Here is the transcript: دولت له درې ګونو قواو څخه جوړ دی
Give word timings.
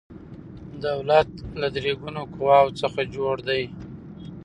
دولت 0.85 1.29
له 1.59 1.67
درې 1.75 1.93
ګونو 2.01 2.21
قواو 2.33 2.67
څخه 2.81 3.01
جوړ 3.15 3.35
دی 3.47 3.63